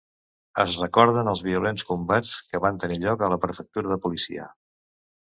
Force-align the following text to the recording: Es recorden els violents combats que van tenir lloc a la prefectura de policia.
Es 0.63 0.77
recorden 0.83 1.29
els 1.33 1.43
violents 1.49 1.87
combats 1.91 2.33
que 2.49 2.65
van 2.67 2.83
tenir 2.87 3.01
lloc 3.07 3.23
a 3.29 3.33
la 3.37 3.41
prefectura 3.47 3.97
de 3.97 4.03
policia. 4.09 4.53